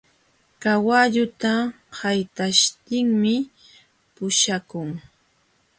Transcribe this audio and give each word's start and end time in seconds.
Kawalluta 0.61 1.53
haytaśhtinmi 1.99 3.35
puśhakun. 4.15 4.89